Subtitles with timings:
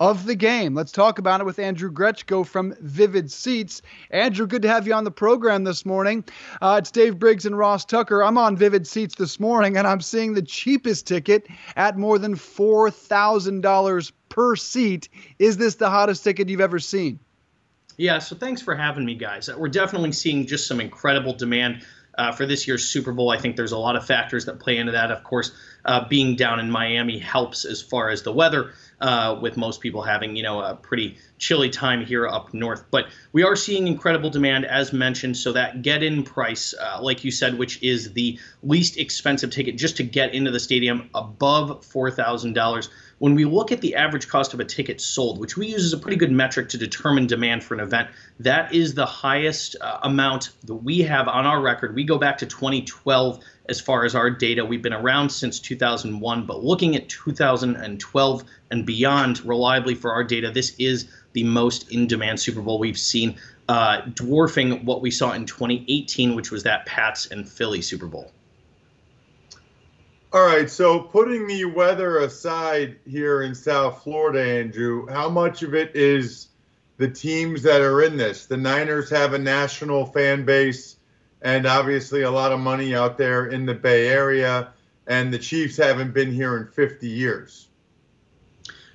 [0.00, 0.74] of the game?
[0.74, 3.82] Let's talk about it with Andrew Grechko from Vivid Seats.
[4.10, 6.24] Andrew, good to have you on the program this morning.
[6.60, 8.24] Uh, it's Dave Briggs and Ross Tucker.
[8.24, 11.46] I'm on Vivid Seats this morning, and I'm seeing the cheapest ticket
[11.76, 15.08] at more than $4,000 per seat.
[15.38, 17.20] Is this the hottest ticket you've ever seen?
[17.98, 19.54] Yeah, so thanks for having me, guys.
[19.54, 21.84] We're definitely seeing just some incredible demand
[22.20, 23.30] uh, for this year's Super Bowl.
[23.30, 25.10] I think there's a lot of factors that play into that.
[25.10, 25.52] Of course,
[25.86, 30.02] uh, being down in Miami helps as far as the weather, uh, with most people
[30.02, 32.84] having you know a pretty chilly time here up north.
[32.90, 35.38] But we are seeing incredible demand, as mentioned.
[35.38, 39.96] So that get-in price, uh, like you said, which is the least expensive ticket just
[39.96, 44.28] to get into the stadium, above four thousand dollars when we look at the average
[44.28, 47.26] cost of a ticket sold, which we use as a pretty good metric to determine
[47.26, 51.60] demand for an event, that is the highest uh, amount that we have on our
[51.60, 51.94] record.
[51.94, 54.64] We go back to 2012 as far as our data.
[54.64, 60.50] We've been around since 2001, but looking at 2012 and beyond reliably for our data,
[60.50, 63.36] this is the most in demand Super Bowl we've seen,
[63.68, 68.32] uh, dwarfing what we saw in 2018, which was that Pats and Philly Super Bowl.
[70.32, 75.74] All right, so putting the weather aside here in South Florida, Andrew, how much of
[75.74, 76.50] it is
[76.98, 78.46] the teams that are in this?
[78.46, 80.98] The Niners have a national fan base
[81.42, 84.72] and obviously a lot of money out there in the Bay Area,
[85.08, 87.69] and the Chiefs haven't been here in 50 years.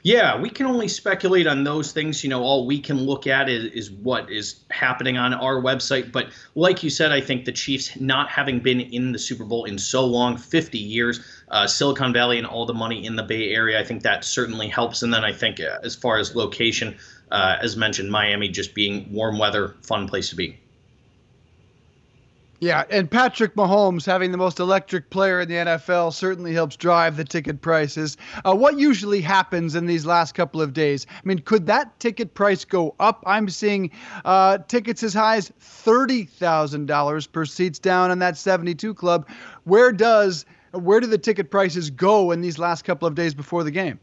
[0.06, 2.24] Yeah, we can only speculate on those things.
[2.24, 6.12] You know, all we can look at is, is what is happening on our website.
[6.12, 9.66] But like you said, I think the Chiefs not having been in the Super Bowl
[9.66, 13.50] in so long 50 years, uh, Silicon Valley and all the money in the Bay
[13.50, 15.02] Area, I think that certainly helps.
[15.02, 16.96] And then I think uh, as far as location,
[17.32, 20.60] uh, as mentioned, Miami just being warm weather, fun place to be.
[22.62, 27.18] Yeah, and Patrick Mahomes having the most electric player in the NFL certainly helps drive
[27.18, 28.16] the ticket prices.
[28.46, 31.06] Uh, what usually happens in these last couple of days?
[31.10, 33.22] I mean, could that ticket price go up?
[33.26, 33.92] I'm seeing
[34.24, 39.28] uh, tickets as high as $30,000 per seats down in that 72 club.
[39.66, 43.64] Where does where do the ticket prices go in these last couple of days before
[43.64, 44.00] the game?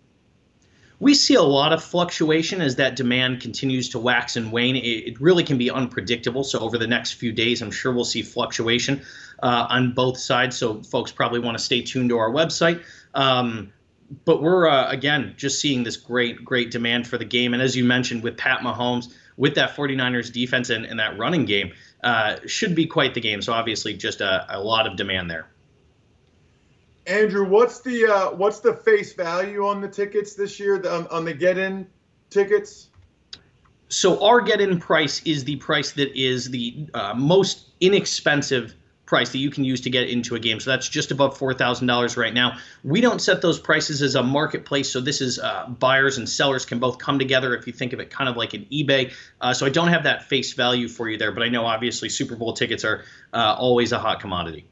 [1.03, 4.77] We see a lot of fluctuation as that demand continues to wax and wane.
[4.77, 6.45] It, really can be unpredictable.
[6.45, 9.03] So over the next few days, I'm sure we'll see fluctuation
[9.43, 10.57] uh, on both sides.
[10.57, 12.85] So folks probably want to stay tuned to our website.
[13.15, 13.73] Um,
[14.25, 17.53] but we're uh, again just seeing this great, great demand for the game.
[17.53, 21.47] And as you mentioned, with Pat Mahomes, with that 49ers defense and, and that running
[21.47, 21.73] game,
[22.05, 23.43] uh, should be quite the game.
[23.43, 25.49] So obviously, just a, a lot of demand there.
[27.07, 31.25] Andrew, what's the uh, what's the face value on the tickets this year on, on
[31.25, 31.87] the get-in
[32.31, 32.89] tickets?
[33.89, 38.75] So our get-in price is the price that is the uh, most inexpensive
[39.05, 40.59] price that you can use to get into a game.
[40.59, 42.57] So that's just above four thousand dollars right now.
[42.85, 46.65] We don't set those prices as a marketplace, so this is uh, buyers and sellers
[46.65, 47.55] can both come together.
[47.55, 50.05] If you think of it kind of like an eBay, uh, so I don't have
[50.05, 53.05] that face value for you there, but I know obviously Super Bowl tickets are
[53.35, 54.67] uh, always a hot commodity.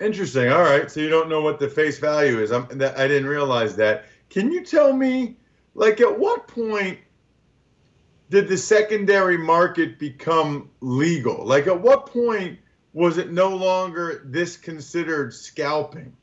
[0.00, 0.50] Interesting.
[0.50, 0.90] All right.
[0.90, 2.50] So you don't know what the face value is.
[2.50, 4.06] I'm, that, I didn't realize that.
[4.30, 5.36] Can you tell me,
[5.74, 6.98] like, at what point
[8.30, 11.44] did the secondary market become legal?
[11.44, 12.58] Like, at what point
[12.92, 16.16] was it no longer this considered scalping?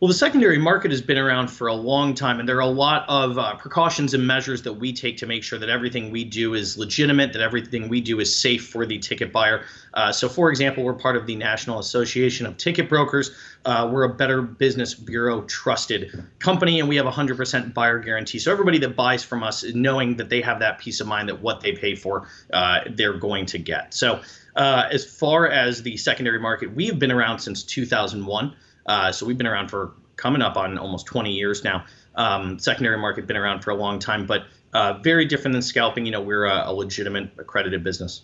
[0.00, 2.66] Well, the secondary market has been around for a long time, and there are a
[2.66, 6.22] lot of uh, precautions and measures that we take to make sure that everything we
[6.22, 9.64] do is legitimate, that everything we do is safe for the ticket buyer.
[9.94, 13.32] Uh, so, for example, we're part of the National Association of Ticket Brokers.
[13.64, 18.38] Uh, we're a Better Business Bureau trusted company, and we have a 100% buyer guarantee.
[18.38, 21.28] So, everybody that buys from us, is knowing that they have that peace of mind
[21.28, 23.92] that what they pay for, uh, they're going to get.
[23.94, 24.20] So,
[24.54, 28.54] uh, as far as the secondary market, we have been around since 2001.
[28.88, 31.84] Uh, so we've been around for coming up on almost 20 years now.
[32.14, 36.04] Um, secondary market been around for a long time, but uh, very different than scalping.
[36.04, 38.22] You know, we're a, a legitimate accredited business.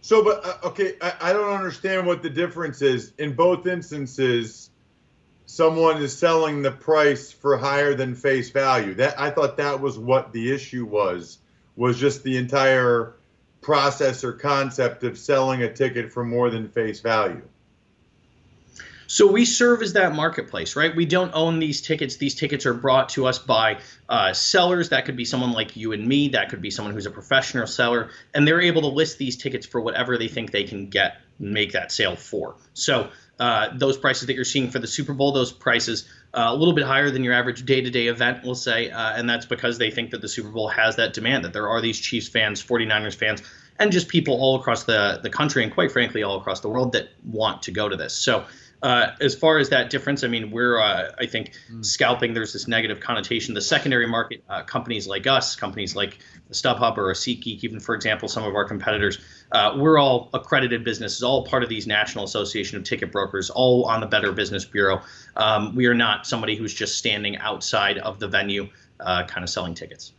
[0.00, 3.12] So, but uh, okay, I, I don't understand what the difference is.
[3.18, 4.70] In both instances,
[5.46, 8.94] someone is selling the price for higher than face value.
[8.94, 11.38] That I thought that was what the issue was.
[11.76, 13.14] Was just the entire
[13.60, 17.42] process or concept of selling a ticket for more than face value?
[19.06, 20.94] So we serve as that marketplace, right?
[20.94, 22.16] We don't own these tickets.
[22.16, 23.78] These tickets are brought to us by
[24.08, 24.88] uh, sellers.
[24.90, 26.28] That could be someone like you and me.
[26.28, 29.66] That could be someone who's a professional seller, and they're able to list these tickets
[29.66, 32.56] for whatever they think they can get, make that sale for.
[32.74, 36.54] So uh, those prices that you're seeing for the Super Bowl, those prices uh, a
[36.54, 39.90] little bit higher than your average day-to-day event, we'll say, uh, and that's because they
[39.90, 41.44] think that the Super Bowl has that demand.
[41.44, 43.42] That there are these Chiefs fans, 49ers fans,
[43.78, 46.92] and just people all across the the country, and quite frankly, all across the world
[46.92, 48.14] that want to go to this.
[48.14, 48.44] So
[48.82, 51.84] uh, as far as that difference, I mean, we're, uh, I think, mm.
[51.84, 53.54] scalping, there's this negative connotation.
[53.54, 56.18] The secondary market, uh, companies like us, companies like
[56.50, 59.18] StubHub or a SeatGeek, even for example, some of our competitors,
[59.52, 63.84] uh, we're all accredited businesses, all part of these National Association of Ticket Brokers, all
[63.84, 65.00] on the Better Business Bureau.
[65.36, 68.68] Um, we are not somebody who's just standing outside of the venue,
[68.98, 70.12] uh, kind of selling tickets.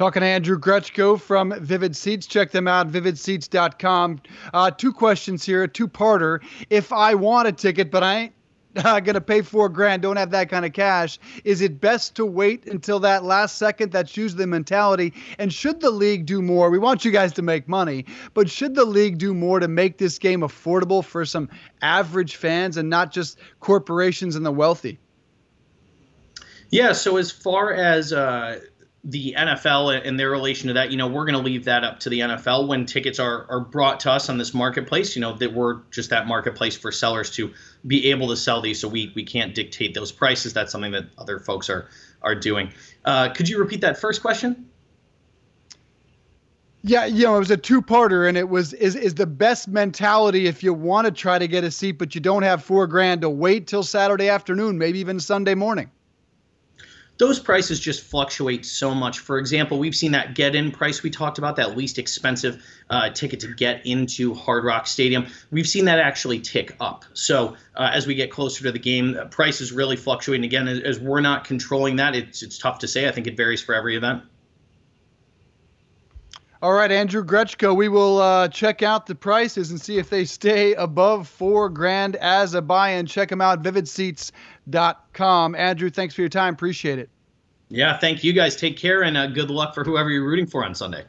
[0.00, 2.26] Talking to Andrew Grechko from Vivid Seats.
[2.26, 4.22] Check them out, vividseats.com.
[4.54, 6.42] Uh, two questions here, a two parter.
[6.70, 8.32] If I want a ticket, but I ain't
[8.76, 12.16] uh, going to pay four grand, don't have that kind of cash, is it best
[12.16, 13.92] to wait until that last second?
[13.92, 15.12] That's usually the mentality.
[15.38, 16.70] And should the league do more?
[16.70, 19.98] We want you guys to make money, but should the league do more to make
[19.98, 21.50] this game affordable for some
[21.82, 24.98] average fans and not just corporations and the wealthy?
[26.70, 28.60] Yeah, so as far as uh,
[29.04, 32.00] the NFL and their relation to that, you know, we're going to leave that up
[32.00, 35.16] to the NFL when tickets are, are brought to us on this marketplace.
[35.16, 37.52] You know, that we're just that marketplace for sellers to
[37.86, 38.78] be able to sell these.
[38.78, 40.52] So we we can't dictate those prices.
[40.52, 41.88] That's something that other folks are
[42.22, 42.72] are doing.
[43.04, 44.66] Uh, could you repeat that first question?
[46.82, 50.46] Yeah, you know, it was a two-parter, and it was is is the best mentality
[50.46, 53.22] if you want to try to get a seat, but you don't have four grand
[53.22, 55.90] to wait till Saturday afternoon, maybe even Sunday morning
[57.20, 59.18] those prices just fluctuate so much.
[59.18, 63.10] For example, we've seen that get in price we talked about, that least expensive uh,
[63.10, 65.26] ticket to get into Hard Rock Stadium.
[65.50, 67.04] We've seen that actually tick up.
[67.12, 70.46] So uh, as we get closer to the game, uh, prices really fluctuating.
[70.46, 73.06] Again, as, as we're not controlling that, it's, it's tough to say.
[73.06, 74.22] I think it varies for every event.
[76.62, 80.26] All right, Andrew Grechko, we will uh, check out the prices and see if they
[80.26, 83.06] stay above four grand as a buy-in.
[83.06, 85.54] Check them out, vividseats.com.
[85.54, 86.52] Andrew, thanks for your time.
[86.52, 87.08] Appreciate it.
[87.70, 88.56] Yeah, thank you guys.
[88.56, 91.04] Take care and uh, good luck for whoever you're rooting for on Sunday.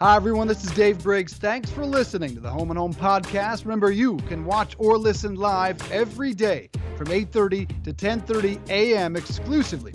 [0.00, 0.48] Hi, everyone.
[0.48, 1.32] This is Dave Briggs.
[1.32, 3.64] Thanks for listening to the Home and Home podcast.
[3.64, 9.16] Remember, you can watch or listen live every day from 8.30 to 10.30 a.m.
[9.16, 9.94] exclusively